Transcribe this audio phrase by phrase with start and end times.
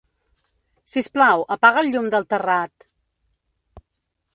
[0.93, 2.89] Sisplau, apaga el llum del terrat.